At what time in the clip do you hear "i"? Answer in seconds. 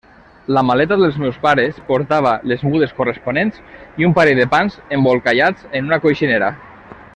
4.03-4.09